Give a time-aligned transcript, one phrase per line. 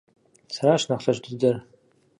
[0.53, 1.55] Сэращ нэхъ лъэщ дыдэр!